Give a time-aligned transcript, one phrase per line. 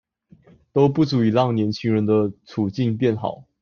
[0.73, 3.43] 都不足以讓年輕人的處境變好